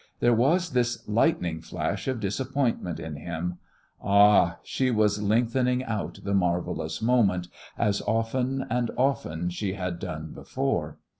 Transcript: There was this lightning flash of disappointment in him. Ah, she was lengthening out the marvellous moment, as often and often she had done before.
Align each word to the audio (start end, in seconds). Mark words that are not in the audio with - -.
There 0.19 0.33
was 0.33 0.71
this 0.71 1.07
lightning 1.07 1.61
flash 1.61 2.07
of 2.07 2.19
disappointment 2.19 2.99
in 2.99 3.17
him. 3.17 3.59
Ah, 4.03 4.57
she 4.63 4.89
was 4.89 5.21
lengthening 5.21 5.83
out 5.83 6.21
the 6.23 6.33
marvellous 6.33 7.03
moment, 7.03 7.49
as 7.77 8.01
often 8.07 8.65
and 8.67 8.89
often 8.97 9.51
she 9.51 9.73
had 9.73 9.99
done 9.99 10.31
before. 10.31 10.97